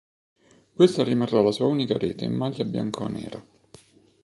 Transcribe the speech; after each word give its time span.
Questa 0.73 1.03
rimarrà 1.03 1.43
la 1.43 1.51
sua 1.51 1.67
unica 1.67 1.95
rete 1.95 2.25
in 2.25 2.33
maglia 2.33 2.63
bianconera. 2.63 3.39